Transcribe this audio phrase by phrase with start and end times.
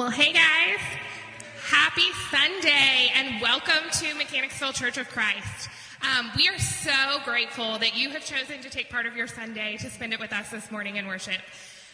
[0.00, 0.80] Well, hey guys.
[1.62, 5.68] Happy Sunday and welcome to Mechanicsville Church of Christ.
[6.00, 9.76] Um, we are so grateful that you have chosen to take part of your Sunday
[9.76, 11.42] to spend it with us this morning in worship.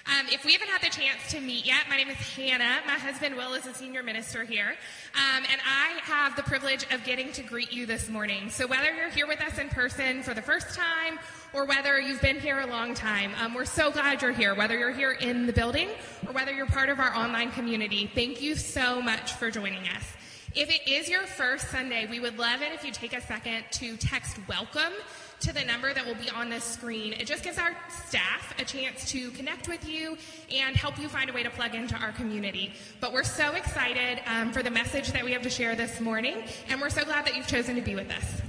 [0.07, 2.79] Um, if we haven't had the chance to meet yet, my name is Hannah.
[2.87, 4.77] My husband Will is a senior minister here.
[5.17, 8.51] Um, and I have the privilege of getting to greet you this morning.
[8.51, 11.19] So whether you're here with us in person for the first time
[11.57, 14.55] or whether you've been here a long time, um, we're so glad you're here.
[14.55, 15.89] Whether you're here in the building
[16.27, 20.05] or whether you're part of our online community, thank you so much for joining us.
[20.55, 23.65] If it is your first Sunday, we would love it if you take a second
[23.73, 24.93] to text welcome
[25.41, 27.15] to the number that will be on the screen.
[27.15, 30.19] It just gives our staff a chance to connect with you
[30.53, 32.75] and help you find a way to plug into our community.
[33.01, 36.45] But we're so excited um, for the message that we have to share this morning,
[36.69, 38.43] and we're so glad that you've chosen to be with us.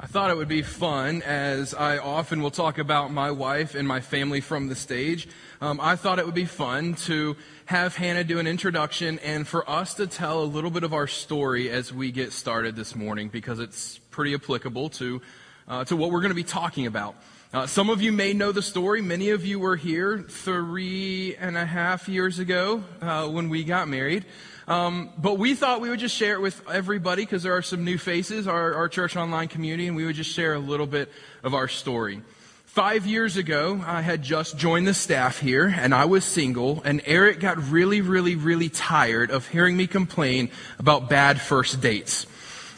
[0.00, 3.88] I thought it would be fun, as I often will talk about my wife and
[3.88, 5.26] my family from the stage.
[5.60, 9.68] Um, I thought it would be fun to have Hannah do an introduction and for
[9.68, 13.28] us to tell a little bit of our story as we get started this morning
[13.28, 15.20] because it's pretty applicable to,
[15.66, 17.16] uh, to what we're going to be talking about.
[17.52, 19.02] Uh, some of you may know the story.
[19.02, 23.88] Many of you were here three and a half years ago uh, when we got
[23.88, 24.26] married.
[24.68, 27.84] Um, but we thought we would just share it with everybody because there are some
[27.84, 31.10] new faces, our, our church online community, and we would just share a little bit
[31.42, 32.20] of our story.
[32.66, 37.00] Five years ago, I had just joined the staff here and I was single and
[37.06, 42.26] Eric got really, really, really tired of hearing me complain about bad first dates.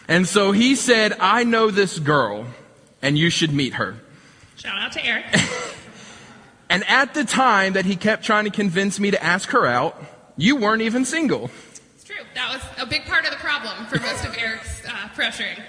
[0.06, 2.46] And so he said, I know this girl
[3.02, 3.96] and you should meet her.
[4.56, 5.24] Shout out to Eric.
[6.70, 10.02] and at the time that he kept trying to convince me to ask her out,
[10.36, 11.50] you weren't even single.
[12.40, 15.62] That was a big part of the problem for most of Eric's uh, pressuring.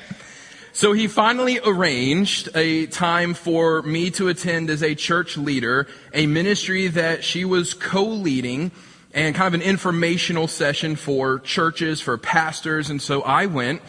[0.72, 6.27] So he finally arranged a time for me to attend as a church leader, a
[6.27, 8.72] ministry that she was co-leading
[9.14, 12.89] and kind of an informational session for churches, for pastors.
[12.89, 13.81] And so I went.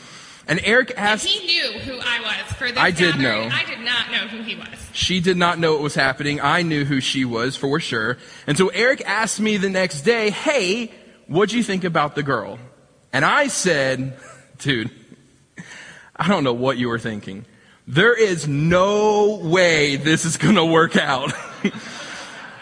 [0.49, 1.25] And Eric asked.
[1.25, 3.49] And he knew who I was for this I did gathering.
[3.49, 3.55] know.
[3.55, 4.67] I did not know who he was.
[4.93, 6.41] She did not know what was happening.
[6.41, 8.19] I knew who she was for sure.
[8.49, 10.91] And so Eric asked me the next day, hey,
[11.29, 12.59] what'd you think about the girl?
[13.13, 14.17] And I said,
[14.59, 14.91] dude,
[16.17, 17.45] I don't know what you were thinking.
[17.87, 21.33] There is no way this is going to work out.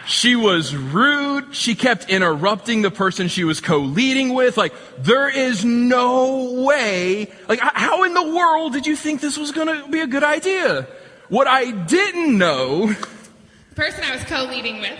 [0.06, 1.54] she was rude.
[1.54, 4.56] She kept interrupting the person she was co-leading with.
[4.56, 7.30] Like, there is no way.
[7.48, 10.24] Like, how in the world did you think this was going to be a good
[10.24, 10.88] idea?
[11.28, 12.86] What I didn't know.
[12.88, 14.98] The person I was co-leading with,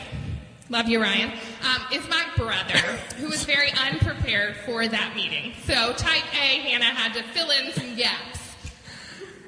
[0.71, 2.79] love you, Ryan, um, is my brother,
[3.19, 5.53] who was very unprepared for that meeting.
[5.67, 8.39] So, type A, Hannah had to fill in some gaps.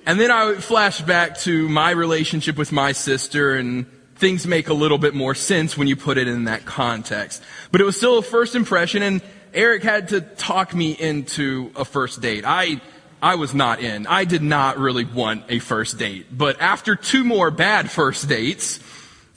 [0.04, 4.74] And then I flash back to my relationship with my sister and things make a
[4.74, 7.40] little bit more sense when you put it in that context.
[7.70, 9.22] But it was still a first impression and
[9.54, 12.44] Eric had to talk me into a first date.
[12.44, 12.80] I,
[13.20, 14.06] I was not in.
[14.06, 16.26] I did not really want a first date.
[16.36, 18.80] But after two more bad first dates,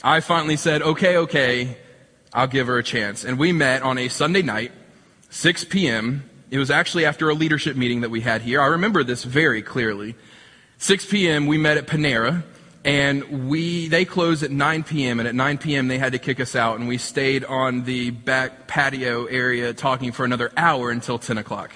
[0.08, 1.78] I finally said, okay, okay,
[2.32, 3.24] I'll give her a chance.
[3.24, 4.72] And we met on a Sunday night,
[5.32, 6.30] 6 p.m.
[6.52, 8.62] It was actually after a leadership meeting that we had here.
[8.62, 10.14] I remember this very clearly.
[10.78, 11.48] 6 p.m.
[11.48, 12.44] we met at Panera
[12.84, 15.18] and we they closed at 9 p.m.
[15.20, 15.88] and at 9 p.m.
[15.88, 20.12] they had to kick us out and we stayed on the back patio area talking
[20.12, 21.72] for another hour until 10 o'clock.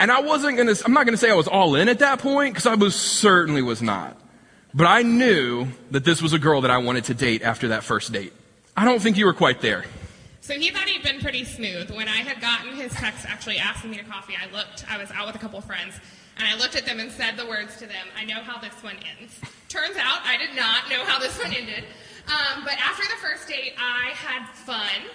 [0.00, 2.54] And I wasn't gonna I'm not gonna say I was all in at that point
[2.54, 4.18] because I was certainly was not.
[4.74, 7.84] But I knew that this was a girl that I wanted to date after that
[7.84, 8.32] first date.
[8.74, 9.84] I don't think you were quite there.
[10.40, 11.90] So he thought he'd been pretty smooth.
[11.90, 15.10] When I had gotten his text actually asking me to coffee, I looked, I was
[15.10, 15.94] out with a couple of friends,
[16.38, 18.74] and I looked at them and said the words to them, I know how this
[18.82, 19.38] one ends.
[19.68, 21.84] Turns out I did not know how this one ended.
[22.26, 25.10] Um, but after the first date, I had fun,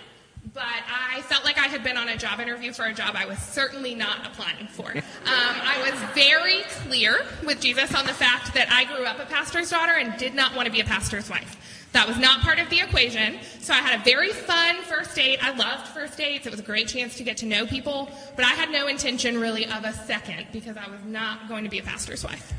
[0.53, 3.25] but I felt like I had been on a job interview for a job I
[3.25, 4.93] was certainly not applying for.
[5.27, 9.25] Um, I was very clear with Jesus on the fact that I grew up a
[9.25, 11.57] pastor's daughter and did not want to be a pastor's wife.
[11.91, 13.37] That was not part of the equation.
[13.59, 15.43] So I had a very fun first date.
[15.43, 16.47] I loved first dates.
[16.47, 19.37] It was a great chance to get to know people, but I had no intention
[19.37, 22.53] really of a second because I was not going to be a pastor's wife.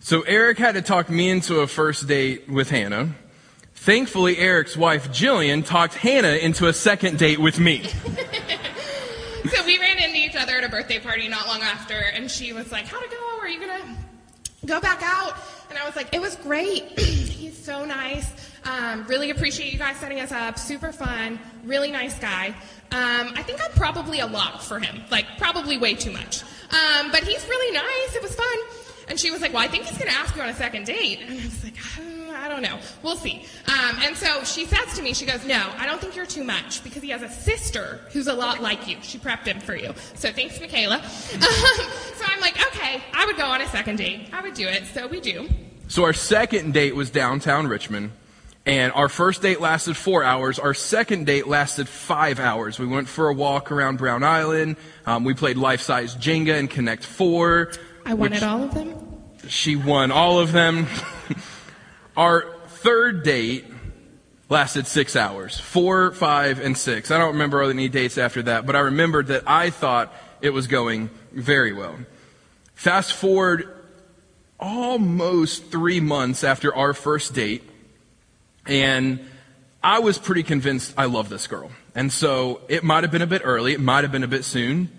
[0.00, 3.14] So Eric had to talk me into a first date with Hannah.
[3.80, 7.82] Thankfully, Eric's wife, Jillian, talked Hannah into a second date with me.
[7.84, 12.52] so we ran into each other at a birthday party not long after, and she
[12.52, 13.38] was like, How'd it go?
[13.40, 15.34] Are you going to go back out?
[15.70, 16.82] And I was like, It was great.
[17.00, 18.30] He's so nice.
[18.66, 20.58] Um, really appreciate you guys setting us up.
[20.58, 21.38] Super fun.
[21.64, 22.48] Really nice guy.
[22.90, 25.04] Um, I think I'm probably a lot for him.
[25.10, 26.42] Like, probably way too much.
[26.42, 28.14] Um, but he's really nice.
[28.14, 28.58] It was fun.
[29.08, 30.84] And she was like, Well, I think he's going to ask you on a second
[30.84, 31.20] date.
[31.22, 32.09] And I was like, I
[32.60, 32.86] don't don't know.
[33.02, 33.44] We'll see.
[33.66, 36.44] Um, and so she says to me, she goes, No, I don't think you're too
[36.44, 38.98] much because he has a sister who's a lot like you.
[39.02, 39.94] She prepped him for you.
[40.14, 41.02] So thanks, Michaela.
[41.08, 44.28] so I'm like, Okay, I would go on a second date.
[44.32, 44.86] I would do it.
[44.86, 45.48] So we do.
[45.88, 48.12] So our second date was downtown Richmond.
[48.66, 50.58] And our first date lasted four hours.
[50.58, 52.78] Our second date lasted five hours.
[52.78, 54.76] We went for a walk around Brown Island.
[55.06, 57.72] Um, we played life size Jenga and Connect Four.
[58.04, 58.94] I wanted all of them.
[59.48, 60.86] She won all of them.
[62.16, 63.66] Our third date
[64.48, 67.10] lasted six hours four, five, and six.
[67.10, 70.66] I don't remember any dates after that, but I remembered that I thought it was
[70.66, 71.96] going very well.
[72.74, 73.68] Fast forward
[74.58, 77.62] almost three months after our first date,
[78.66, 79.20] and
[79.82, 81.70] I was pretty convinced I love this girl.
[81.94, 84.44] And so it might have been a bit early, it might have been a bit
[84.44, 84.90] soon,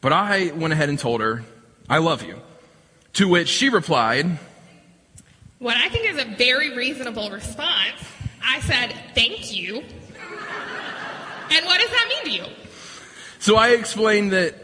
[0.00, 1.44] but I went ahead and told her,
[1.88, 2.40] I love you.
[3.14, 4.38] To which she replied,
[5.58, 7.96] What I think is a very reasonable response.
[8.44, 9.82] I said, Thank you.
[11.50, 12.44] And what does that mean to you?
[13.40, 14.54] So I explained that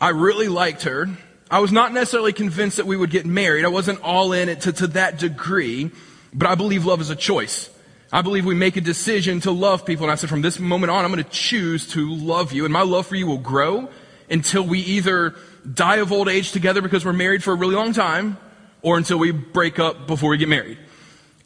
[0.00, 1.08] I really liked her.
[1.50, 3.64] I was not necessarily convinced that we would get married.
[3.64, 5.90] I wasn't all in it to, to that degree,
[6.32, 7.68] but I believe love is a choice.
[8.12, 10.04] I believe we make a decision to love people.
[10.04, 12.64] And I said, from this moment on, I'm going to choose to love you.
[12.64, 13.90] And my love for you will grow
[14.30, 15.34] until we either
[15.70, 18.38] die of old age together because we're married for a really long time
[18.82, 20.78] or until we break up before we get married.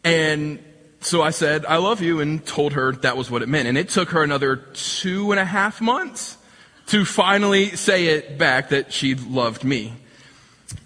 [0.04, 0.58] And
[1.00, 3.68] so I said, I love you and told her that was what it meant.
[3.68, 6.38] And it took her another two and a half months
[6.86, 9.92] to finally say it back that she loved me.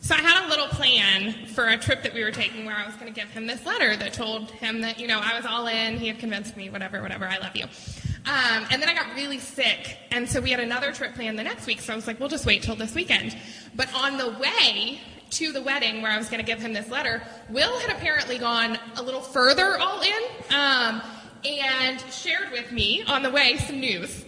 [0.01, 2.87] So I had a little plan for a trip that we were taking where I
[2.87, 5.45] was going to give him this letter that told him that, you know, I was
[5.45, 7.65] all in, he had convinced me, whatever, whatever, I love you.
[7.65, 11.45] Um, and then I got really sick, and so we had another trip planned the
[11.45, 13.37] next week, so I was like, we'll just wait till this weekend.
[13.75, 16.89] But on the way to the wedding where I was going to give him this
[16.89, 20.23] letter, Will had apparently gone a little further all in
[20.55, 21.03] um,
[21.45, 24.25] and shared with me on the way some news.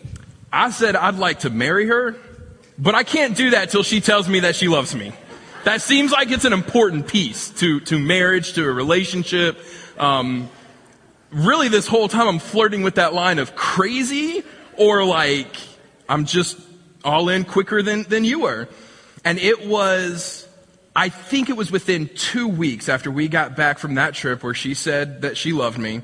[0.52, 2.16] I said I'd like to marry her,
[2.78, 5.12] but I can't do that till she tells me that she loves me.
[5.64, 9.60] That seems like it's an important piece to, to marriage, to a relationship.
[9.98, 10.48] Um,
[11.30, 14.42] really, this whole time I'm flirting with that line of crazy
[14.76, 15.56] or like
[16.08, 16.58] I'm just
[17.04, 18.68] all in quicker than, than you were.
[19.24, 20.48] And it was,
[20.94, 24.54] I think it was within two weeks after we got back from that trip where
[24.54, 26.02] she said that she loved me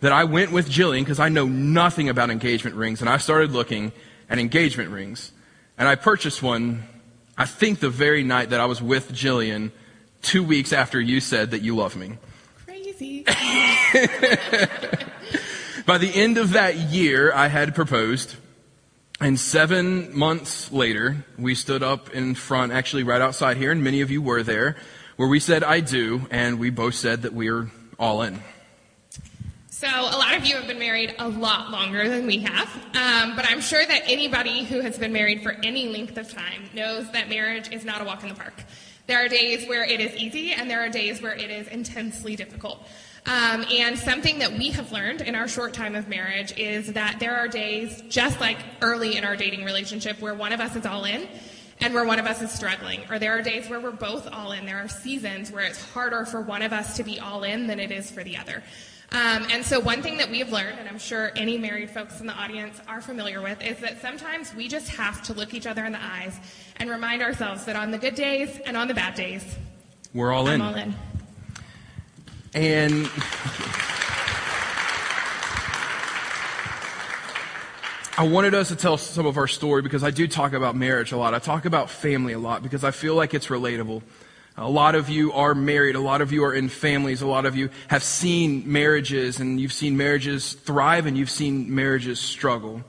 [0.00, 3.52] that I went with Jillian because I know nothing about engagement rings and I started
[3.52, 3.92] looking
[4.30, 5.32] at engagement rings.
[5.76, 6.84] And I purchased one
[7.38, 9.70] I think the very night that I was with Jillian,
[10.22, 12.18] two weeks after you said that you love me.
[12.66, 13.22] Crazy.
[15.86, 18.34] By the end of that year, I had proposed.
[19.20, 24.00] And seven months later, we stood up in front, actually right outside here, and many
[24.00, 24.76] of you were there,
[25.16, 27.68] where we said, I do, and we both said that we're
[27.98, 28.40] all in.
[29.70, 33.34] So, a lot of you have been married a lot longer than we have, um,
[33.34, 37.10] but I'm sure that anybody who has been married for any length of time knows
[37.10, 38.54] that marriage is not a walk in the park.
[39.08, 42.36] There are days where it is easy, and there are days where it is intensely
[42.36, 42.86] difficult.
[43.26, 47.18] Um, and something that we have learned in our short time of marriage is that
[47.20, 50.86] there are days, just like early in our dating relationship, where one of us is
[50.86, 51.28] all in
[51.80, 53.02] and where one of us is struggling.
[53.10, 54.66] Or there are days where we're both all in.
[54.66, 57.78] There are seasons where it's harder for one of us to be all in than
[57.78, 58.62] it is for the other.
[59.10, 62.20] Um, and so, one thing that we have learned, and I'm sure any married folks
[62.20, 65.66] in the audience are familiar with, is that sometimes we just have to look each
[65.66, 66.38] other in the eyes
[66.76, 69.42] and remind ourselves that on the good days and on the bad days,
[70.12, 70.60] we're all I'm in.
[70.60, 70.94] all in.
[72.54, 73.10] And
[78.16, 81.12] I wanted us to tell some of our story because I do talk about marriage
[81.12, 81.34] a lot.
[81.34, 84.02] I talk about family a lot because I feel like it's relatable.
[84.56, 85.94] A lot of you are married.
[85.94, 87.22] A lot of you are in families.
[87.22, 91.72] A lot of you have seen marriages and you've seen marriages thrive and you've seen
[91.72, 92.82] marriages struggle.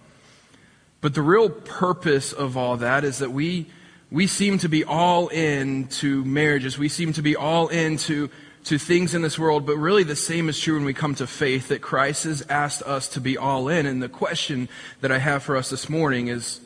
[1.01, 3.67] But the real purpose of all that is that we,
[4.09, 6.77] we seem to be all in to marriages.
[6.77, 8.29] We seem to be all into
[8.65, 11.27] to things in this world, but really the same is true when we come to
[11.27, 13.85] faith that Christ has asked us to be all in.
[13.85, 14.69] And the question
[15.01, 16.59] that I have for us this morning is,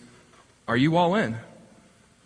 [0.68, 1.38] are you all in?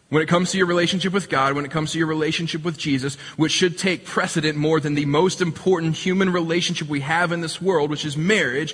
[0.09, 2.77] When it comes to your relationship with God, when it comes to your relationship with
[2.77, 7.41] Jesus, which should take precedent more than the most important human relationship we have in
[7.41, 8.73] this world, which is marriage,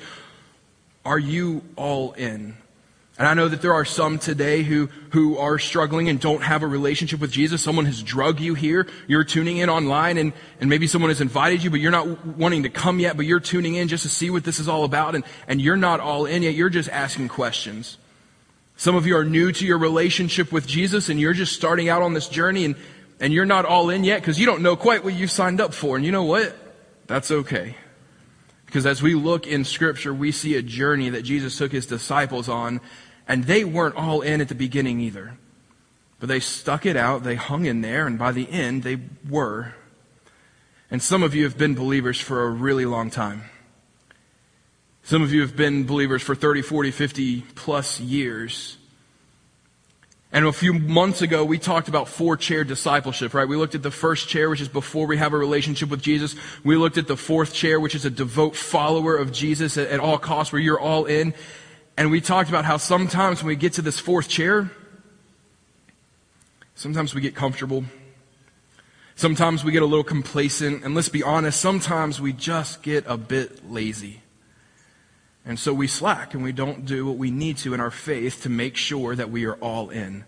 [1.03, 2.55] are you all in?
[3.17, 6.63] And I know that there are some today who, who are struggling and don't have
[6.63, 7.61] a relationship with Jesus.
[7.61, 8.87] Someone has drug you here.
[9.07, 12.63] You're tuning in online and, and maybe someone has invited you, but you're not wanting
[12.63, 15.13] to come yet, but you're tuning in just to see what this is all about
[15.13, 16.55] and, and you're not all in yet.
[16.55, 17.99] You're just asking questions.
[18.77, 22.01] Some of you are new to your relationship with Jesus and you're just starting out
[22.01, 22.75] on this journey and,
[23.19, 25.75] and you're not all in yet because you don't know quite what you've signed up
[25.75, 25.97] for.
[25.97, 26.55] And you know what?
[27.05, 27.75] That's okay.
[28.73, 32.49] Because as we look in Scripture, we see a journey that Jesus took his disciples
[32.49, 32.81] on,
[33.27, 35.37] and they weren't all in at the beginning either.
[36.19, 38.97] But they stuck it out, they hung in there, and by the end, they
[39.29, 39.75] were.
[40.89, 43.43] And some of you have been believers for a really long time.
[45.03, 48.79] Some of you have been believers for 30, 40, 50 plus years.
[50.33, 53.47] And a few months ago, we talked about four chair discipleship, right?
[53.47, 56.35] We looked at the first chair, which is before we have a relationship with Jesus.
[56.63, 59.99] We looked at the fourth chair, which is a devout follower of Jesus at, at
[59.99, 61.35] all costs, where you're all in.
[61.95, 64.71] And we talked about how sometimes when we get to this fourth chair,
[66.73, 67.83] sometimes we get comfortable.
[69.15, 70.83] Sometimes we get a little complacent.
[70.83, 74.22] And let's be honest, sometimes we just get a bit lazy.
[75.45, 78.43] And so we slack and we don't do what we need to in our faith
[78.43, 80.23] to make sure that we are all in.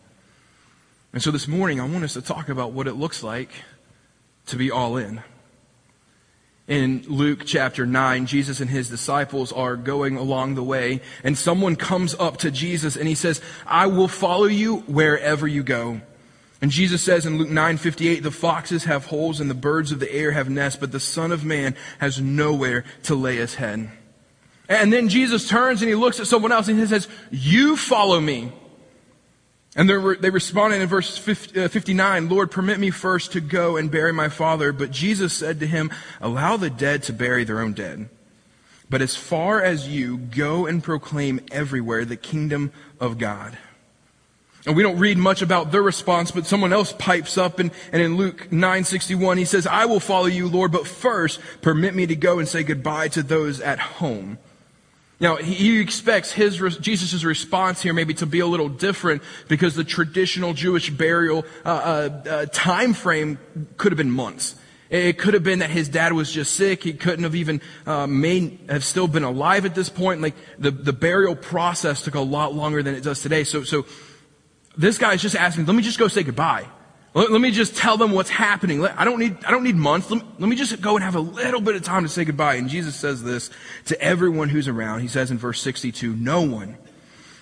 [1.14, 3.50] And so this morning, I want us to talk about what it looks like
[4.48, 5.24] to be all in.
[6.68, 11.76] In Luke chapter 9, Jesus and his disciples are going along the way, and someone
[11.76, 16.02] comes up to Jesus and he says, I will follow you wherever you go.
[16.62, 20.12] And Jesus says in Luke 9:58, the foxes have holes and the birds of the
[20.12, 23.92] air have nests, but the Son of Man has nowhere to lay his head.
[24.68, 28.20] And then Jesus turns and he looks at someone else and he says, You follow
[28.20, 28.52] me.
[29.76, 34.14] And they responded in verse uh, 59, Lord, permit me first to go and bury
[34.14, 34.72] my father.
[34.72, 35.92] But Jesus said to him,
[36.22, 38.10] Allow the dead to bury their own dead.
[38.90, 43.58] But as far as you, go and proclaim everywhere the kingdom of God.
[44.66, 48.02] And we don't read much about their response, but someone else pipes up and, and
[48.02, 52.16] in Luke 9:61 he says, "I will follow you, Lord, but first permit me to
[52.16, 54.40] go and say goodbye to those at home."
[55.20, 59.86] Now, he expects his, Jesus' response here maybe to be a little different because the
[59.86, 63.40] traditional Jewish burial uh, uh, uh, time frame
[63.78, 64.56] could have been months.
[64.90, 66.84] It could have been that his dad was just sick.
[66.84, 70.22] He couldn't have even uh, may have still been alive at this point.
[70.22, 73.46] Like the, the burial process took a lot longer than it does today.
[73.46, 73.86] So, so
[74.78, 76.68] this guy is just asking, let me just go say goodbye.
[77.16, 78.82] Let, let me just tell them what's happening.
[78.82, 80.12] Let, I don't need, I don't need months.
[80.12, 82.56] Let, let me just go and have a little bit of time to say goodbye.
[82.56, 83.50] And Jesus says this
[83.86, 85.00] to everyone who's around.
[85.00, 86.78] He says in verse 62, no one,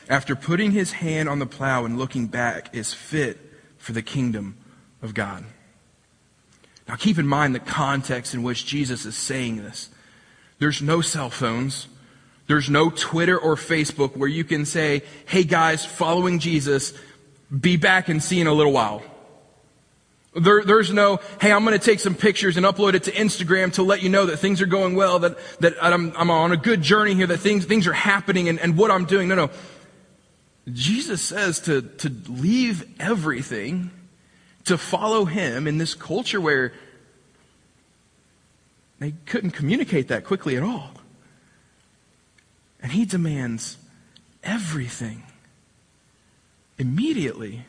[0.08, 3.39] after putting his hand on the plow and looking back, is fit
[3.77, 4.56] for the kingdom
[5.01, 5.44] of God.
[6.88, 9.89] Now keep in mind the context in which Jesus is saying this.
[10.60, 11.88] There's no cell phones.
[12.46, 16.94] There's no Twitter or Facebook where you can say, hey guys, following Jesus,
[17.58, 19.01] be back and see in a little while.
[20.36, 23.74] There, there's no, hey, I'm going to take some pictures and upload it to Instagram
[23.74, 26.58] to let you know that things are going well, that, that I'm, I'm on a
[26.58, 29.28] good journey here, that things, things are happening and, and what I'm doing.
[29.28, 29.50] No, no.
[30.72, 33.92] Jesus says to, to leave everything,
[34.66, 36.74] to follow him in this culture where
[39.00, 40.92] they couldn't communicate that quickly at all.
[42.82, 43.78] And he demands
[44.44, 45.24] everything
[46.78, 47.66] immediately.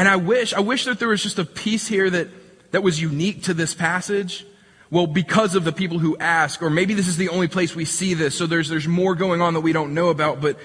[0.00, 2.28] And I wish, I wish that there was just a piece here that,
[2.70, 4.46] that was unique to this passage.
[4.90, 7.84] Well, because of the people who ask, or maybe this is the only place we
[7.84, 10.58] see this, so there's, there's more going on that we don't know about, but,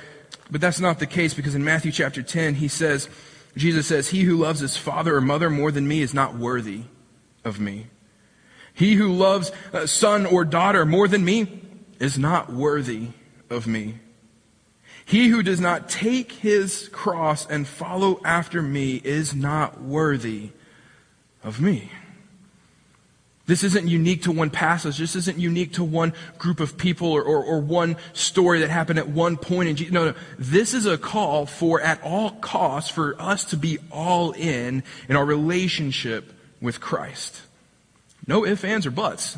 [0.50, 3.10] but that's not the case because in Matthew chapter 10, he says,
[3.58, 6.84] Jesus says, He who loves his father or mother more than me is not worthy
[7.44, 7.88] of me.
[8.74, 9.52] He who loves
[9.84, 11.62] son or daughter more than me
[12.00, 13.10] is not worthy
[13.50, 14.00] of me.
[15.06, 20.50] He who does not take his cross and follow after me is not worthy
[21.44, 21.92] of me.
[23.48, 24.98] This isn't unique to one passage.
[24.98, 28.98] This isn't unique to one group of people or, or, or one story that happened
[28.98, 29.94] at one point in Jesus.
[29.94, 30.16] No, no.
[30.40, 35.16] This is a call for at all costs for us to be all in in
[35.16, 37.44] our relationship with Christ.
[38.26, 39.38] No ifs, ands, or buts.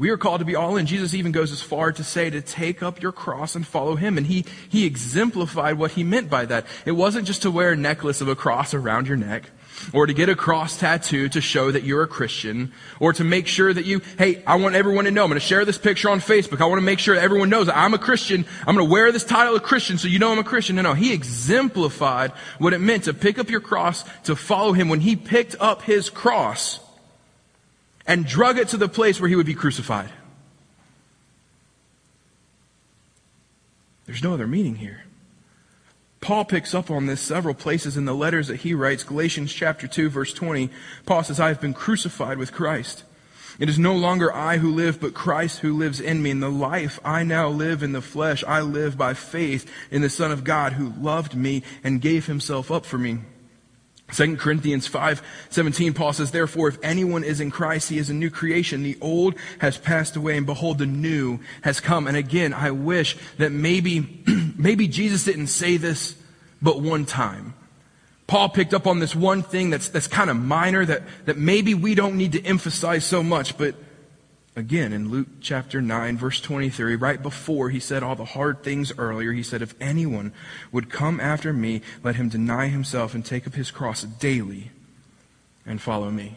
[0.00, 0.86] We are called to be all in.
[0.86, 4.16] Jesus even goes as far to say to take up your cross and follow him.
[4.16, 6.64] And he, he exemplified what he meant by that.
[6.86, 9.50] It wasn't just to wear a necklace of a cross around your neck
[9.92, 13.46] or to get a cross tattoo to show that you're a Christian, or to make
[13.46, 15.24] sure that you, hey, I want everyone to know.
[15.24, 16.62] I'm going to share this picture on Facebook.
[16.62, 18.46] I want to make sure everyone knows I'm a Christian.
[18.66, 20.76] I'm going to wear this title of Christian so you know I'm a Christian.
[20.76, 20.94] No, no.
[20.94, 24.88] He exemplified what it meant to pick up your cross, to follow him.
[24.88, 26.80] When he picked up his cross,
[28.06, 30.10] and drug it to the place where he would be crucified.
[34.06, 35.04] There's no other meaning here.
[36.20, 39.04] Paul picks up on this several places in the letters that he writes.
[39.04, 40.68] Galatians chapter 2 verse 20.
[41.06, 43.04] Paul says, I have been crucified with Christ.
[43.58, 46.30] It is no longer I who live, but Christ who lives in me.
[46.30, 50.10] In the life I now live in the flesh, I live by faith in the
[50.10, 53.18] Son of God who loved me and gave himself up for me.
[54.12, 58.14] 2 Corinthians 5 17, Paul says, Therefore, if anyone is in Christ, he is a
[58.14, 58.82] new creation.
[58.82, 62.06] The old has passed away, and behold, the new has come.
[62.06, 64.22] And again, I wish that maybe,
[64.56, 66.16] maybe Jesus didn't say this
[66.62, 67.54] but one time.
[68.26, 71.74] Paul picked up on this one thing that's, that's kind of minor that, that maybe
[71.74, 73.74] we don't need to emphasize so much, but
[74.56, 78.92] again, in Luke chapter 9, verse 23, right before he said all the hard things
[78.98, 80.32] earlier, he said, If anyone
[80.72, 84.70] would come after me, let him deny himself and take up his cross daily
[85.64, 86.36] and follow me.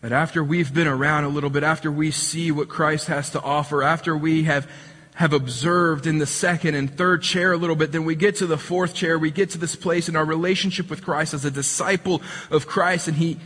[0.00, 3.40] That after we've been around a little bit, after we see what Christ has to
[3.40, 4.68] offer, after we have,
[5.14, 8.46] have observed in the second and third chair a little bit, then we get to
[8.46, 11.52] the fourth chair, we get to this place in our relationship with Christ as a
[11.52, 13.38] disciple of Christ, and he,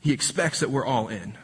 [0.00, 1.38] he expects that we're all in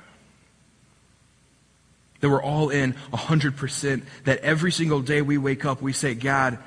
[2.21, 6.59] that we're all in 100%, that every single day we wake up, we say, God,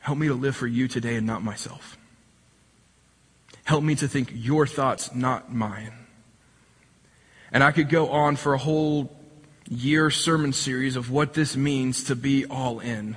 [0.00, 1.96] help me to live for you today and not myself.
[3.64, 5.92] Help me to think your thoughts, not mine.
[7.52, 9.16] And I could go on for a whole
[9.68, 13.16] year sermon series of what this means to be all in.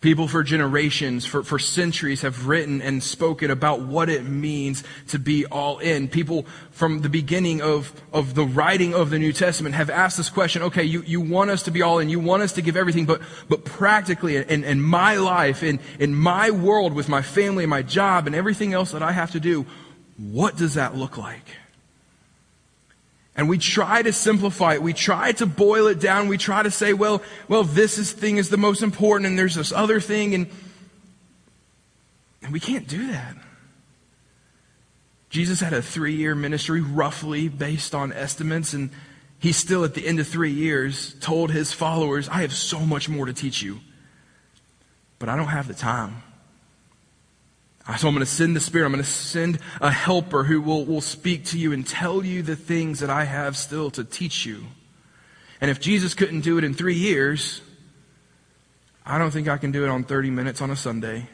[0.00, 5.18] People for generations, for, for centuries have written and spoken about what it means to
[5.18, 6.08] be all in.
[6.08, 10.30] People from the beginning of, of the writing of the New Testament have asked this
[10.30, 12.78] question, okay, you, you want us to be all in, you want us to give
[12.78, 17.66] everything, but, but practically in, in my life, in, in my world with my family
[17.66, 19.66] my job and everything else that I have to do,
[20.16, 21.44] what does that look like?
[23.36, 24.82] And we try to simplify it.
[24.82, 26.28] We try to boil it down.
[26.28, 29.54] We try to say, well, well, this is, thing is the most important and there's
[29.54, 30.46] this other thing and,
[32.42, 33.36] and we can't do that.
[35.30, 38.90] Jesus had a three year ministry roughly based on estimates and
[39.38, 43.08] he still at the end of three years told his followers, I have so much
[43.08, 43.78] more to teach you,
[45.18, 46.22] but I don't have the time.
[47.86, 48.86] So I'm going to send the Spirit.
[48.86, 52.42] I'm going to send a helper who will, will speak to you and tell you
[52.42, 54.64] the things that I have still to teach you.
[55.60, 57.62] And if Jesus couldn't do it in three years,
[59.04, 61.28] I don't think I can do it on 30 minutes on a Sunday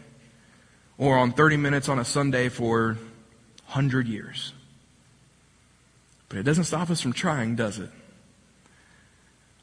[0.98, 2.96] or on 30 minutes on a Sunday for
[3.66, 4.52] 100 years.
[6.28, 7.90] But it doesn't stop us from trying, does it?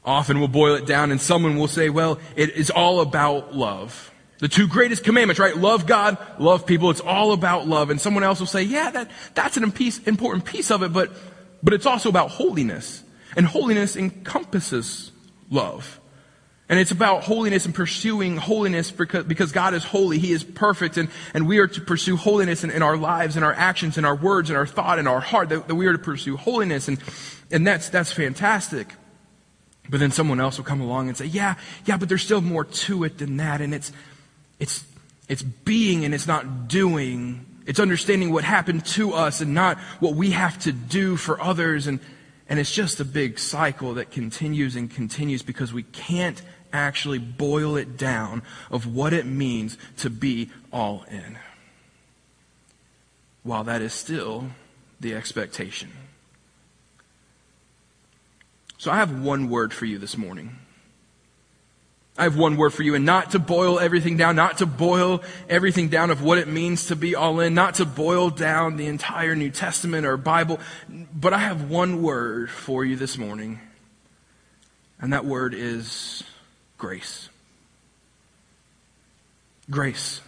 [0.04, 4.12] Often we'll boil it down and someone will say, well, it is all about love.
[4.38, 5.56] The two greatest commandments, right?
[5.56, 6.90] Love God, love people.
[6.90, 7.90] It's all about love.
[7.90, 11.12] And someone else will say, yeah, that, that's an important piece of it, but,
[11.62, 13.02] but it's also about holiness.
[13.36, 15.12] And holiness encompasses
[15.50, 16.00] love.
[16.68, 20.18] And it's about holiness and pursuing holiness because, because God is holy.
[20.18, 20.96] He is perfect.
[20.96, 24.04] And, and we are to pursue holiness in, in our lives, in our actions, in
[24.04, 26.88] our words, in our thought, in our heart, that, that we are to pursue holiness.
[26.88, 26.98] And,
[27.50, 28.88] and that's, that's fantastic.
[29.90, 32.64] But then someone else will come along and say, yeah, yeah, but there's still more
[32.64, 33.60] to it than that.
[33.60, 33.92] And it's,
[34.58, 34.84] it's,
[35.28, 37.46] it's being and it's not doing.
[37.66, 41.86] It's understanding what happened to us and not what we have to do for others.
[41.86, 42.00] And,
[42.48, 46.40] and it's just a big cycle that continues and continues because we can't
[46.72, 51.38] actually boil it down of what it means to be all in.
[53.42, 54.48] While that is still
[55.00, 55.90] the expectation.
[58.78, 60.58] So I have one word for you this morning.
[62.16, 65.22] I have one word for you, and not to boil everything down, not to boil
[65.48, 68.86] everything down of what it means to be all in, not to boil down the
[68.86, 73.58] entire New Testament or Bible, but I have one word for you this morning,
[75.00, 76.22] and that word is
[76.78, 77.28] grace.
[79.68, 80.20] Grace.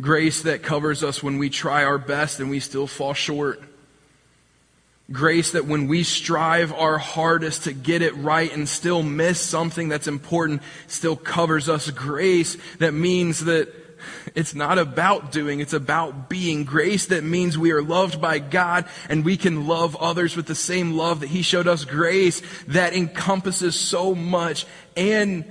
[0.00, 3.60] Grace that covers us when we try our best and we still fall short.
[5.12, 9.88] Grace that when we strive our hardest to get it right and still miss something
[9.88, 11.90] that's important, still covers us.
[11.90, 13.72] Grace that means that
[14.34, 16.64] it's not about doing, it's about being.
[16.64, 20.54] Grace that means we are loved by God and we can love others with the
[20.56, 21.84] same love that He showed us.
[21.84, 24.66] Grace that encompasses so much
[24.96, 25.44] and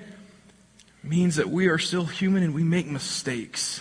[1.02, 3.80] means that we are still human and we make mistakes.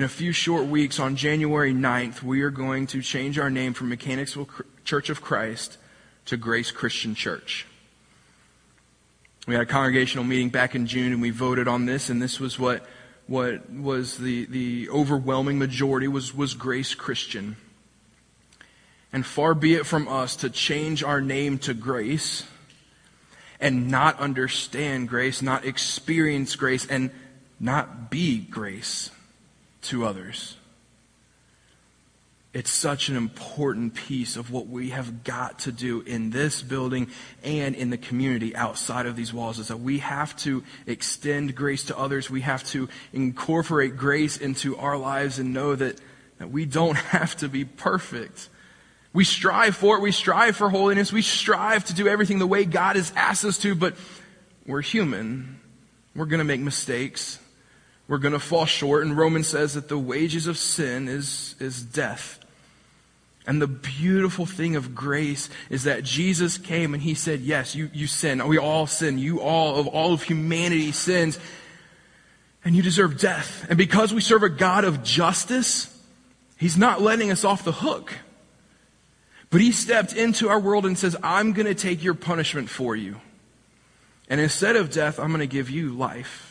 [0.00, 3.74] In a few short weeks, on January 9th, we are going to change our name
[3.74, 4.48] from Mechanicsville
[4.82, 5.76] Church of Christ
[6.24, 7.66] to Grace Christian Church.
[9.46, 12.40] We had a congregational meeting back in June and we voted on this, and this
[12.40, 12.86] was what,
[13.26, 17.56] what was the, the overwhelming majority was, was Grace Christian.
[19.12, 22.44] And far be it from us to change our name to Grace
[23.60, 27.10] and not understand grace, not experience grace, and
[27.60, 29.10] not be grace
[29.82, 30.56] to others.
[32.52, 37.08] it's such an important piece of what we have got to do in this building
[37.44, 41.84] and in the community outside of these walls is that we have to extend grace
[41.84, 42.28] to others.
[42.28, 46.00] We have to incorporate grace into our lives and know that,
[46.38, 48.48] that we don't have to be perfect.
[49.12, 50.02] We strive for it.
[50.02, 51.12] We strive for holiness.
[51.12, 53.94] We strive to do everything the way God has asked us to, but
[54.66, 55.60] we're human.
[56.16, 57.38] We're going to make mistakes.
[58.10, 59.06] We're going to fall short.
[59.06, 62.40] And Romans says that the wages of sin is, is death.
[63.46, 67.88] And the beautiful thing of grace is that Jesus came and he said, yes, you,
[67.92, 68.44] you sin.
[68.48, 69.20] We all sin.
[69.20, 71.38] You all of all of humanity sins.
[72.64, 73.64] And you deserve death.
[73.68, 75.96] And because we serve a God of justice,
[76.58, 78.12] he's not letting us off the hook.
[79.50, 82.96] But he stepped into our world and says, I'm going to take your punishment for
[82.96, 83.20] you.
[84.28, 86.49] And instead of death, I'm going to give you life.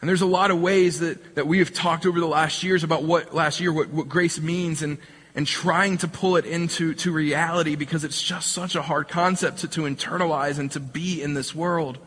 [0.00, 2.84] And there's a lot of ways that, that we have talked over the last years
[2.84, 4.98] about what last year, what, what grace means and,
[5.34, 9.58] and trying to pull it into to reality because it's just such a hard concept
[9.58, 11.98] to, to internalize and to be in this world.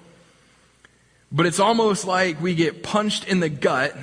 [1.32, 3.96] But it's almost like we get punched in the gut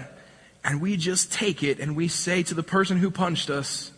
[0.65, 3.93] and we just take it and we say to the person who punched us,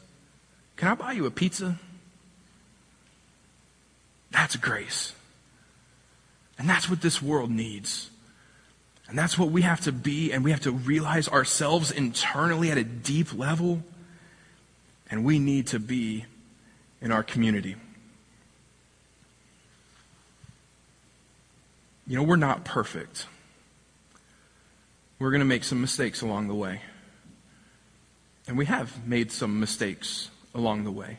[0.76, 1.78] Can I buy you a pizza?
[4.30, 5.14] That's grace.
[6.58, 8.10] And that's what this world needs.
[9.10, 12.78] And that's what we have to be, and we have to realize ourselves internally at
[12.78, 13.82] a deep level.
[15.10, 16.26] And we need to be
[17.00, 17.74] in our community.
[22.06, 23.26] You know, we're not perfect.
[25.18, 26.80] We're going to make some mistakes along the way.
[28.46, 31.18] And we have made some mistakes along the way.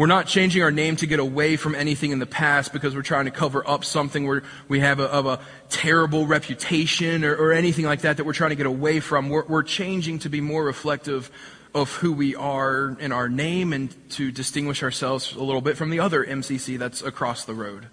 [0.00, 3.02] We're not changing our name to get away from anything in the past because we're
[3.02, 7.52] trying to cover up something where we have a, of a terrible reputation or, or,
[7.52, 9.28] anything like that that we're trying to get away from.
[9.28, 11.30] We're, we're changing to be more reflective
[11.74, 15.90] of who we are in our name and to distinguish ourselves a little bit from
[15.90, 17.88] the other MCC that's across the road.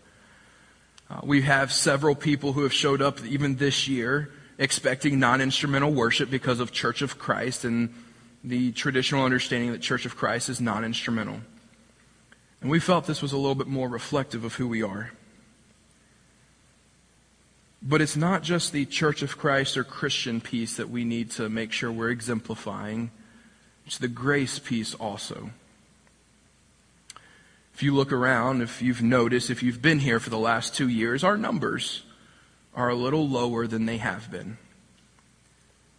[1.10, 6.30] Uh, we have several people who have showed up even this year expecting non-instrumental worship
[6.30, 7.94] because of Church of Christ and
[8.46, 11.42] the traditional understanding that Church of Christ is non-instrumental.
[12.62, 15.12] And we felt this was a little bit more reflective of who we are.
[17.82, 21.50] But it's not just the Church of Christ or Christian piece that we need to
[21.50, 23.12] make sure we're exemplifying.
[23.86, 25.52] It's the grace piece also.
[27.74, 30.90] If you look around, if you've noticed, if you've been here for the last two
[30.90, 32.04] years, our numbers
[32.74, 34.58] are a little lower than they have been.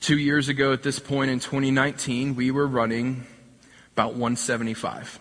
[0.00, 3.26] Two years ago at this point in 2019, we were running
[3.92, 5.20] about 175.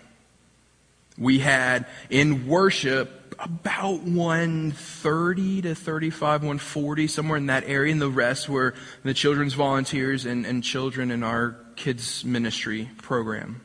[1.17, 8.10] We had in worship about 130 to 35, 140, somewhere in that area, and the
[8.10, 13.62] rest were the children's volunteers and, and children in our kids ministry program.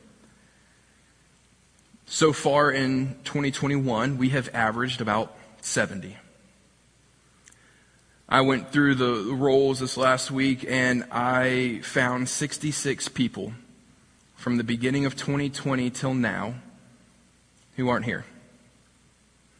[2.05, 6.17] So far in 2021, we have averaged about 70.
[8.29, 13.53] I went through the rolls this last week and I found 66 people
[14.35, 16.55] from the beginning of 2020 till now
[17.75, 18.25] who aren't here,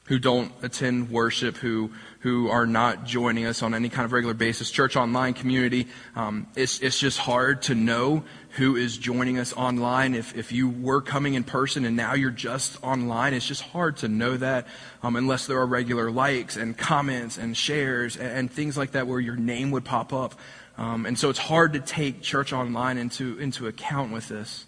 [0.05, 4.33] who don't attend worship, who who are not joining us on any kind of regular
[4.33, 4.71] basis.
[4.71, 10.13] Church online community, um, it's it's just hard to know who is joining us online.
[10.13, 13.97] If if you were coming in person and now you're just online, it's just hard
[13.97, 14.67] to know that
[15.01, 19.07] um, unless there are regular likes and comments and shares and, and things like that
[19.07, 20.35] where your name would pop up.
[20.77, 24.65] Um, and so it's hard to take church online into into account with this.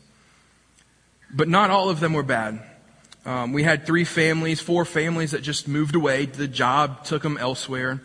[1.34, 2.62] But not all of them were bad.
[3.26, 6.28] Um, we had three families, four families that just moved away.
[6.28, 8.02] The job took them elsewhere.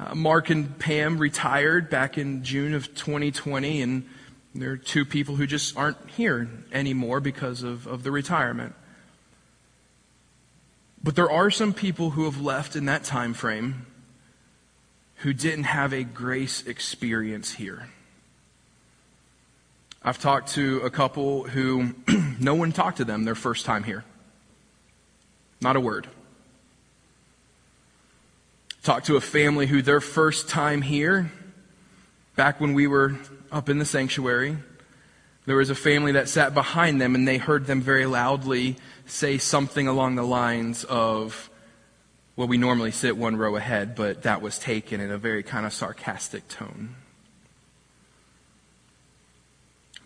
[0.00, 4.08] Uh, Mark and Pam retired back in June of 2020, and
[4.54, 8.74] there are two people who just aren't here anymore because of, of the retirement.
[11.04, 13.86] But there are some people who have left in that time frame
[15.16, 17.88] who didn't have a grace experience here.
[20.02, 21.94] I've talked to a couple who
[22.40, 24.04] no one talked to them their first time here.
[25.62, 26.08] Not a word.
[28.82, 31.30] Talked to a family who their first time here,
[32.34, 33.16] back when we were
[33.52, 34.56] up in the sanctuary,
[35.46, 39.38] there was a family that sat behind them and they heard them very loudly say
[39.38, 41.48] something along the lines of,
[42.34, 45.64] well, we normally sit one row ahead, but that was taken in a very kind
[45.64, 46.96] of sarcastic tone.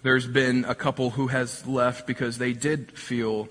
[0.02, 3.48] There's been a couple who has left because they did feel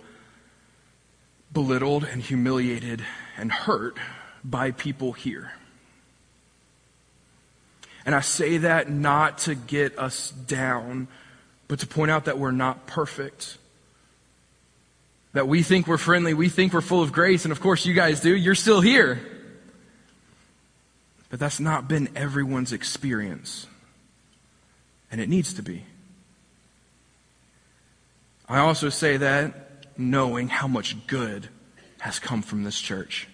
[1.55, 3.03] belittled and humiliated
[3.35, 3.97] and hurt
[4.43, 5.51] by people here.
[8.05, 11.07] And I say that not to get us down
[11.67, 13.57] but to point out that we're not perfect.
[15.33, 17.93] That we think we're friendly, we think we're full of grace, and of course you
[17.93, 18.35] guys do.
[18.35, 19.19] You're still here.
[21.29, 23.67] But that's not been everyone's experience.
[25.11, 25.83] And it needs to be.
[28.47, 29.64] I also say that
[29.97, 31.49] knowing how much good
[31.99, 33.27] has come from this church.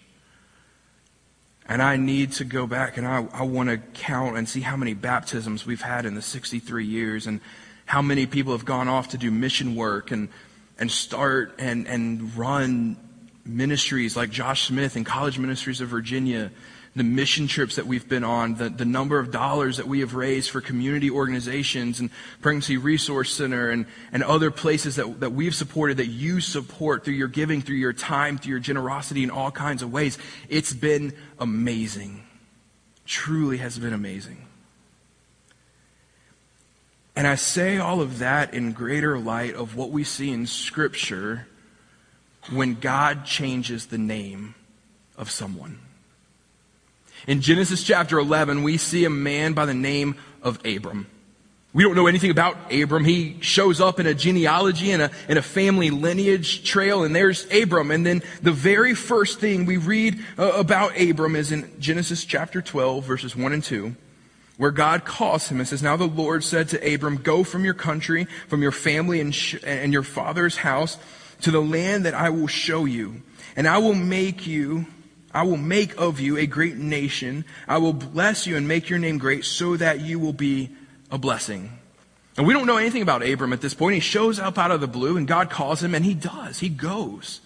[1.68, 4.76] And I need to go back and I, I want to count and see how
[4.76, 7.40] many baptisms we've had in the 63 years and
[7.86, 10.30] how many people have gone off to do mission work and,
[10.78, 12.98] and start and, and run
[13.46, 16.52] ministries like Josh Smith and College Ministries of Virginia
[16.96, 20.14] the mission trips that we've been on, the, the number of dollars that we have
[20.14, 22.10] raised for community organizations and
[22.42, 27.14] Pregnancy Resource Center and, and other places that, that we've supported, that you support through
[27.14, 30.18] your giving, through your time, through your generosity in all kinds of ways.
[30.50, 32.24] It's been amazing.
[33.06, 34.48] Truly has been amazing.
[37.16, 41.48] And I say all of that in greater light of what we see in Scripture
[42.50, 44.56] when God changes the name
[45.18, 45.80] of someone.
[47.28, 51.08] In Genesis chapter 11, we see a man by the name of Abram.
[51.74, 53.06] We don't know anything about Abram.
[53.06, 57.92] He shows up in a genealogy and a, a family lineage trail, and there's Abram.
[57.92, 62.62] And then the very first thing we read uh, about Abram is in Genesis chapter
[62.62, 63.96] 12, verses 1 and 2,
[64.58, 67.74] where God calls him and says, Now the Lord said to Abram, Go from your
[67.74, 70.98] country, from your family and, sh- and your father's house
[71.42, 73.22] to the land that I will show you,
[73.56, 74.88] and I will make you
[75.34, 77.46] I will make of you a great nation.
[77.68, 80.70] I will bless you and make your name great so that you will be
[81.10, 81.72] a blessing.
[82.38, 83.96] And we don't know anything about Abram at this point.
[83.96, 86.60] He shows up out of the blue and God calls him and he does.
[86.60, 87.42] He goes.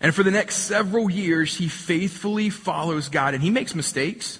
[0.00, 4.38] And for the next several years, he faithfully follows God and he makes mistakes.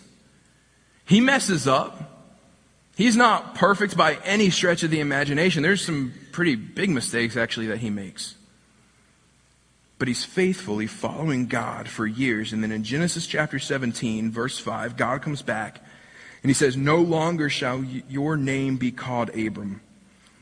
[1.04, 2.26] He messes up.
[2.96, 5.62] He's not perfect by any stretch of the imagination.
[5.62, 8.37] There's some pretty big mistakes actually that he makes
[10.00, 12.54] but he's faithfully following God for years.
[12.54, 15.84] And then in Genesis chapter 17, verse 5, God comes back
[16.42, 19.82] and he says, No longer shall your name be called Abram,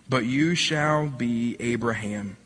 [0.08, 2.36] but you shall be Abraham,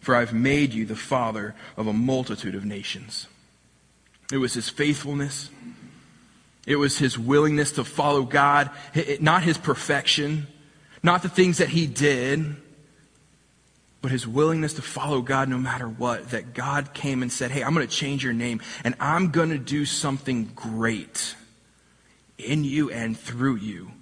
[0.00, 3.26] for I've made you the father of a multitude of nations.
[4.32, 5.50] It was his faithfulness.
[6.66, 8.70] It was his willingness to follow God,
[9.20, 10.46] not his perfection,
[11.02, 12.56] not the things that he did,
[14.02, 17.62] but his willingness to follow God no matter what, that God came and said, Hey,
[17.62, 21.36] I'm going to change your name and I'm going to do something great
[22.36, 23.92] in you and through you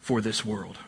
[0.00, 0.78] for this world.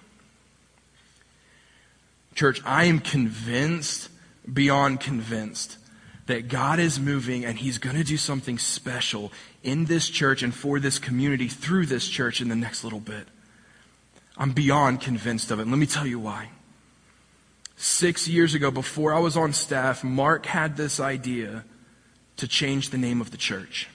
[2.35, 4.08] Church, I am convinced,
[4.50, 5.76] beyond convinced,
[6.26, 9.30] that God is moving and he's going to do something special
[9.62, 13.28] in this church and for this community through this church in the next little bit.
[14.38, 15.68] I'm beyond convinced of it.
[15.68, 16.48] let me tell you why.
[17.83, 21.64] Six years ago, before I was on staff, Mark had this idea
[22.37, 23.88] to change the name of the church.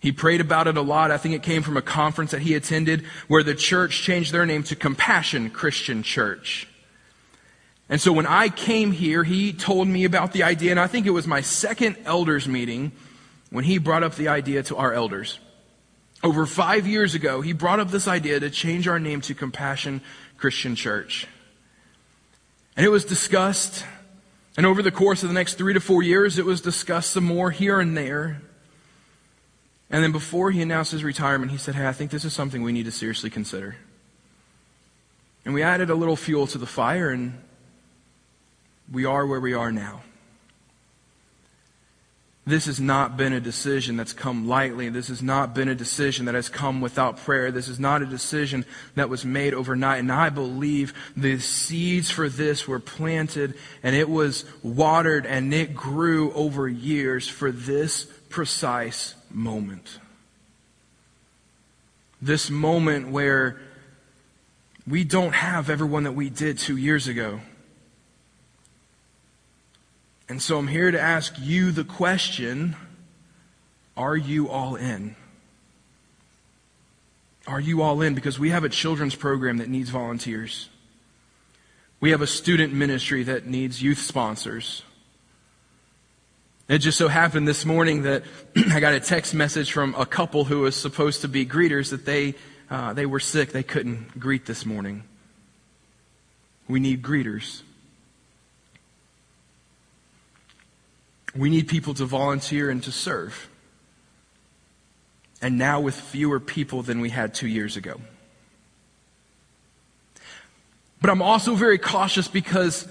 [0.00, 1.10] He prayed about it a lot.
[1.10, 4.46] I think it came from a conference that he attended where the church changed their
[4.46, 6.66] name to Compassion Christian Church.
[7.90, 11.04] And so when I came here, he told me about the idea, and I think
[11.04, 12.92] it was my second elders meeting
[13.50, 15.38] when he brought up the idea to our elders.
[16.24, 20.00] Over five years ago, he brought up this idea to change our name to Compassion
[20.38, 21.26] Christian Church.
[22.78, 23.84] And it was discussed,
[24.56, 27.24] and over the course of the next three to four years, it was discussed some
[27.24, 28.40] more here and there.
[29.90, 32.62] And then before he announced his retirement, he said, Hey, I think this is something
[32.62, 33.74] we need to seriously consider.
[35.44, 37.42] And we added a little fuel to the fire, and
[38.92, 40.02] we are where we are now.
[42.48, 44.88] This has not been a decision that's come lightly.
[44.88, 47.52] This has not been a decision that has come without prayer.
[47.52, 49.98] This is not a decision that was made overnight.
[49.98, 55.74] And I believe the seeds for this were planted and it was watered and it
[55.74, 59.98] grew over years for this precise moment.
[62.22, 63.60] This moment where
[64.86, 67.40] we don't have everyone that we did two years ago.
[70.28, 72.76] And so I'm here to ask you the question
[73.96, 75.16] Are you all in?
[77.46, 78.14] Are you all in?
[78.14, 80.68] Because we have a children's program that needs volunteers.
[82.00, 84.82] We have a student ministry that needs youth sponsors.
[86.68, 88.24] It just so happened this morning that
[88.70, 92.04] I got a text message from a couple who was supposed to be greeters that
[92.04, 92.34] they,
[92.70, 93.52] uh, they were sick.
[93.52, 95.04] They couldn't greet this morning.
[96.68, 97.62] We need greeters.
[101.36, 103.48] We need people to volunteer and to serve.
[105.40, 108.00] And now with fewer people than we had two years ago.
[111.00, 112.88] But I'm also very cautious because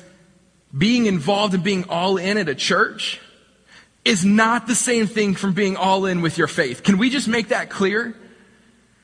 [0.76, 3.19] being involved and being all in at a church
[4.06, 6.84] is not the same thing from being all in with your faith.
[6.84, 8.15] Can we just make that clear?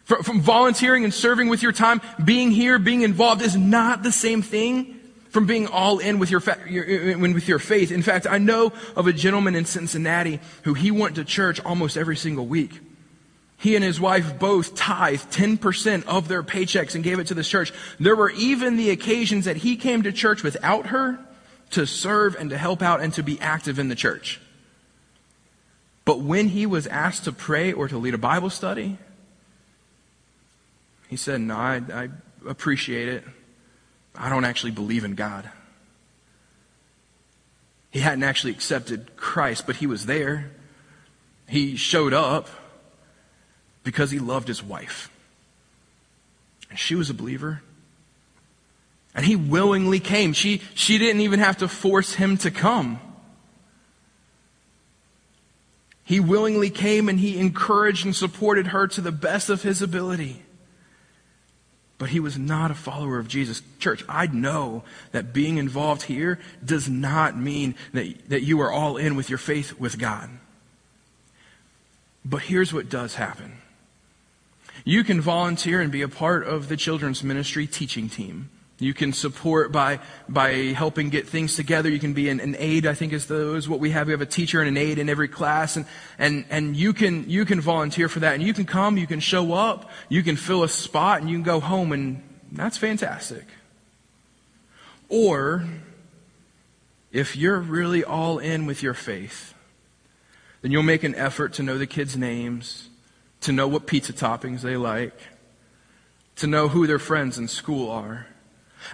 [0.06, 4.42] From, volunteering and serving with your time, being here, being involved is not the same
[4.42, 5.00] thing
[5.34, 7.92] from being all in with your, fa- your, with your faith.
[7.92, 11.98] In fact, I know of a gentleman in Cincinnati who he went to church almost
[11.98, 12.80] every single week.
[13.58, 17.44] He and his wife both tithed 10% of their paychecks and gave it to the
[17.44, 17.74] church.
[18.00, 21.18] There were even the occasions that he came to church without her
[21.72, 24.40] to serve and to help out and to be active in the church.
[26.06, 29.00] But when he was asked to pray or to lead a Bible study,
[31.08, 32.10] he said, No, I, I
[32.48, 33.24] appreciate it.
[34.16, 35.50] I don't actually believe in God.
[37.92, 40.52] He hadn't actually accepted Christ, but he was there.
[41.48, 42.50] He showed up
[43.84, 45.10] because he loved his wife.
[46.70, 47.62] And she was a believer.
[49.14, 50.34] And he willingly came.
[50.34, 53.00] She, she didn't even have to force him to come.
[56.04, 60.42] He willingly came and he encouraged and supported her to the best of his ability.
[62.04, 63.62] But he was not a follower of Jesus.
[63.80, 68.98] Church, I know that being involved here does not mean that, that you are all
[68.98, 70.30] in with your faith with God.
[72.26, 73.54] But here's what does happen.
[74.84, 78.50] You can volunteer and be a part of the children's ministry teaching team.
[78.84, 81.90] You can support by, by helping get things together.
[81.90, 84.08] You can be an, an aide, I think is, the, is what we have.
[84.08, 85.76] We have a teacher and an aide in every class.
[85.78, 85.86] And,
[86.20, 88.34] and, and you can, you can volunteer for that.
[88.34, 91.38] And you can come, you can show up, you can fill a spot, and you
[91.38, 93.46] can go home, and that's fantastic.
[95.10, 95.66] Or,
[97.12, 99.54] if you're really all in with your faith,
[100.62, 102.90] then you'll make an effort to know the kids' names,
[103.42, 105.18] to know what pizza toppings they like,
[106.38, 108.26] to know who their friends in school are.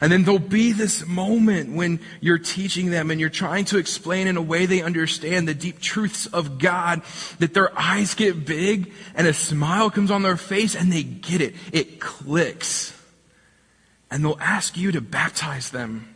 [0.02, 4.28] And then there'll be this moment when you're teaching them and you're trying to explain
[4.28, 7.02] in a way they understand the deep truths of God
[7.40, 11.42] that their eyes get big and a smile comes on their face and they get
[11.42, 11.56] it.
[11.72, 12.96] It clicks.
[14.12, 16.16] And they'll ask you to baptize them.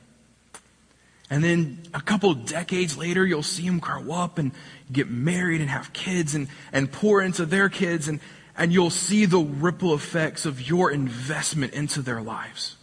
[1.29, 4.51] And then a couple decades later, you'll see them grow up and
[4.91, 8.19] get married and have kids and, and pour into their kids and,
[8.57, 12.77] and you'll see the ripple effects of your investment into their lives.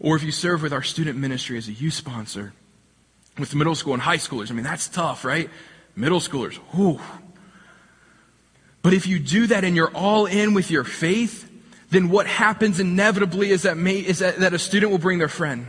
[0.00, 2.54] Or if you serve with our student ministry as a youth sponsor
[3.38, 5.50] with middle school and high schoolers, I mean, that's tough, right?
[5.94, 6.98] Middle schoolers, whew.
[8.82, 11.48] But if you do that and you're all in with your faith,
[11.90, 15.28] then what happens inevitably is that, may, is that, that a student will bring their
[15.28, 15.66] friend.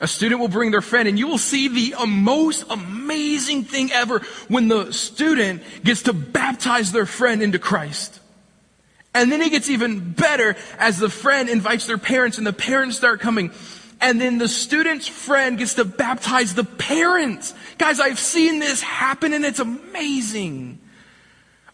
[0.00, 4.20] A student will bring their friend and you will see the most amazing thing ever
[4.48, 8.19] when the student gets to baptize their friend into Christ.
[9.14, 12.96] And then it gets even better as the friend invites their parents and the parents
[12.96, 13.50] start coming.
[14.00, 17.52] And then the student's friend gets to baptize the parents.
[17.76, 20.78] Guys, I've seen this happen and it's amazing.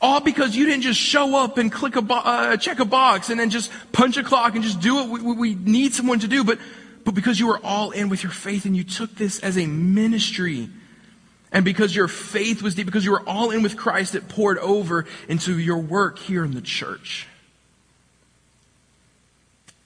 [0.00, 3.30] All because you didn't just show up and click a bo- uh, check a box
[3.30, 6.28] and then just punch a clock and just do what we, we need someone to
[6.28, 6.58] do, but,
[7.04, 9.66] but because you were all in with your faith and you took this as a
[9.66, 10.68] ministry.
[11.56, 14.58] And because your faith was deep, because you were all in with Christ, it poured
[14.58, 17.26] over into your work here in the church.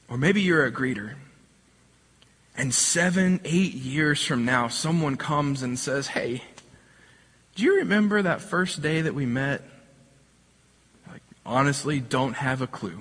[0.09, 1.15] Or maybe you're a greeter.
[2.57, 6.43] And seven, eight years from now, someone comes and says, Hey,
[7.55, 9.63] do you remember that first day that we met?
[11.09, 13.01] Like, honestly, don't have a clue.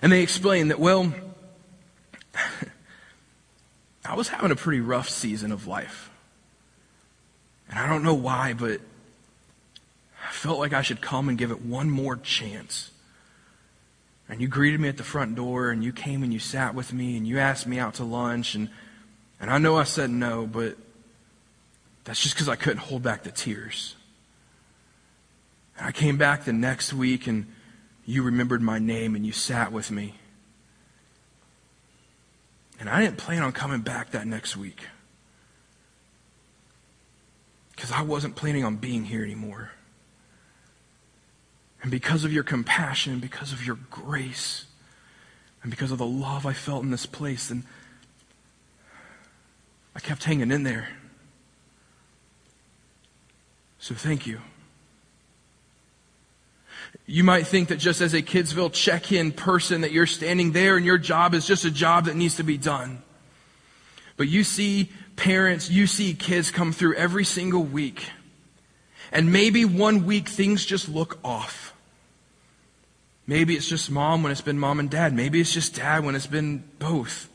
[0.00, 1.12] And they explain that, well,
[4.06, 6.10] I was having a pretty rough season of life.
[7.68, 8.80] And I don't know why, but
[10.26, 12.90] I felt like I should come and give it one more chance.
[14.28, 16.92] And you greeted me at the front door, and you came and you sat with
[16.92, 18.54] me, and you asked me out to lunch.
[18.54, 18.70] And,
[19.40, 20.76] and I know I said no, but
[22.04, 23.94] that's just because I couldn't hold back the tears.
[25.78, 27.46] And I came back the next week, and
[28.04, 30.14] you remembered my name, and you sat with me.
[32.78, 34.86] And I didn't plan on coming back that next week
[37.76, 39.70] because I wasn't planning on being here anymore.
[41.82, 44.64] And because of your compassion, and because of your grace,
[45.62, 47.64] and because of the love I felt in this place, then
[49.94, 50.88] I kept hanging in there.
[53.78, 54.40] So thank you.
[57.04, 60.76] You might think that just as a Kidsville check in person, that you're standing there
[60.76, 63.02] and your job is just a job that needs to be done.
[64.16, 68.10] But you see parents, you see kids come through every single week.
[69.12, 71.74] And maybe one week things just look off.
[73.26, 75.12] Maybe it's just mom when it's been mom and dad.
[75.12, 77.28] Maybe it's just dad when it's been both.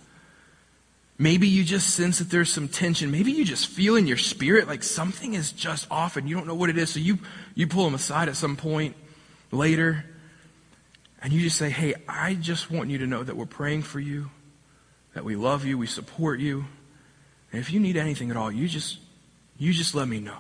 [1.18, 3.12] Maybe you just sense that there's some tension.
[3.12, 6.48] Maybe you just feel in your spirit like something is just off and you don't
[6.48, 6.92] know what it is.
[6.92, 7.20] So you,
[7.54, 8.96] you pull them aside at some point
[9.52, 10.06] later
[11.22, 14.00] and you just say, Hey, I just want you to know that we're praying for
[14.00, 14.32] you,
[15.14, 16.66] that we love you, we support you.
[17.52, 18.98] And if you need anything at all, you just,
[19.58, 20.40] you just let me know.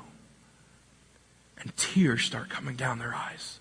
[1.59, 3.59] And tears start coming down their eyes.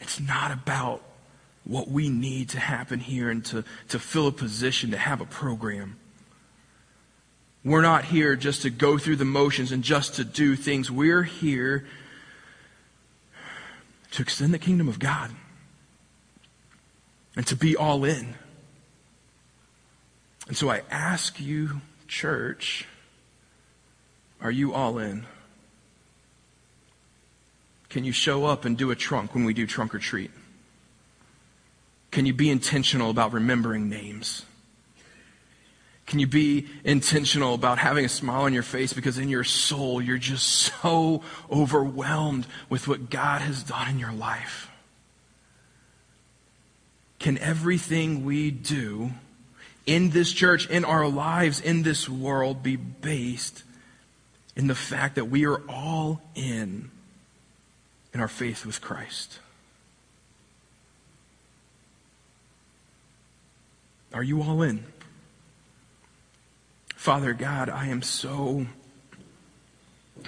[0.00, 1.02] It's not about
[1.64, 5.24] what we need to happen here and to, to fill a position to have a
[5.24, 5.96] program.
[7.64, 10.90] We're not here just to go through the motions and just to do things.
[10.90, 11.86] We're here
[14.12, 15.30] to extend the kingdom of God
[17.36, 18.34] and to be all in.
[20.48, 22.86] And so I ask you, church,
[24.40, 25.26] are you all in?
[27.88, 30.30] Can you show up and do a trunk when we do trunk or treat?
[32.10, 34.44] Can you be intentional about remembering names?
[36.06, 40.02] Can you be intentional about having a smile on your face because in your soul
[40.02, 44.70] you're just so overwhelmed with what God has done in your life?
[47.18, 49.12] Can everything we do
[49.86, 53.62] in this church, in our lives, in this world be based
[54.54, 56.90] in the fact that we are all in
[58.12, 59.38] in our faith with Christ?
[64.12, 64.84] Are you all in?
[66.94, 68.66] Father God, I am so,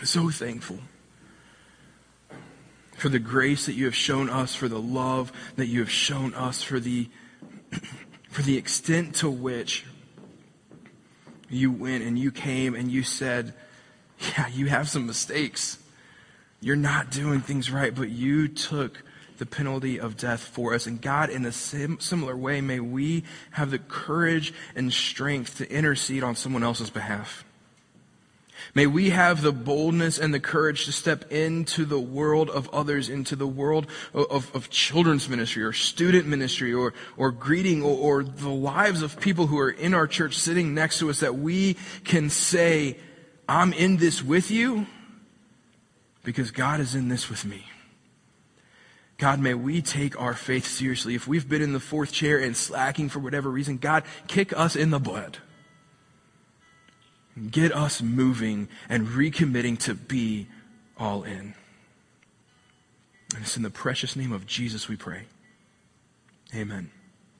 [0.02, 0.78] so thankful
[2.96, 6.32] for the grace that you have shown us, for the love that you have shown
[6.34, 7.08] us, for the,
[8.34, 9.86] for the extent to which
[11.48, 13.54] you went and you came and you said,
[14.18, 15.78] Yeah, you have some mistakes.
[16.60, 19.04] You're not doing things right, but you took
[19.38, 20.84] the penalty of death for us.
[20.84, 23.22] And God, in a sim- similar way, may we
[23.52, 27.44] have the courage and strength to intercede on someone else's behalf.
[28.74, 33.08] May we have the boldness and the courage to step into the world of others,
[33.08, 38.20] into the world of, of, of children's ministry or student ministry or, or greeting or,
[38.20, 41.36] or the lives of people who are in our church sitting next to us that
[41.36, 42.96] we can say,
[43.48, 44.86] I'm in this with you
[46.22, 47.66] because God is in this with me.
[49.16, 51.14] God, may we take our faith seriously.
[51.14, 54.74] If we've been in the fourth chair and slacking for whatever reason, God, kick us
[54.74, 55.38] in the butt.
[57.50, 60.46] Get us moving and recommitting to be
[60.96, 61.54] all in.
[63.34, 65.22] And it's in the precious name of Jesus we pray.
[66.54, 66.90] Amen.